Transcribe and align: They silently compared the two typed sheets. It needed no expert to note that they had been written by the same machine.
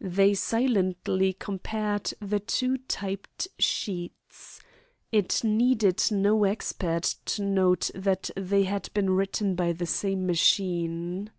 They 0.00 0.34
silently 0.34 1.32
compared 1.32 2.12
the 2.20 2.40
two 2.40 2.76
typed 2.78 3.46
sheets. 3.60 4.60
It 5.12 5.44
needed 5.44 6.02
no 6.10 6.42
expert 6.42 7.14
to 7.26 7.44
note 7.44 7.92
that 7.94 8.30
they 8.36 8.64
had 8.64 8.92
been 8.94 9.10
written 9.10 9.54
by 9.54 9.72
the 9.74 9.86
same 9.86 10.26
machine. 10.26 11.30